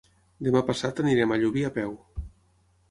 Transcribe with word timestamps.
Demà 0.47 0.63
passat 0.69 1.03
anirem 1.03 1.37
a 1.37 1.39
Llubí 1.43 1.67
a 1.71 1.73
peu. 1.79 1.97